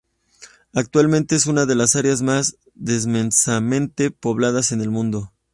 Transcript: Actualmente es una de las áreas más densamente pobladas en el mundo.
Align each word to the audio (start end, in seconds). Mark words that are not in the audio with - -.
Actualmente 0.73 1.35
es 1.35 1.45
una 1.45 1.67
de 1.67 1.75
las 1.75 1.95
áreas 1.95 2.23
más 2.23 2.57
densamente 2.73 4.09
pobladas 4.09 4.71
en 4.71 4.81
el 4.81 4.89
mundo. 4.89 5.31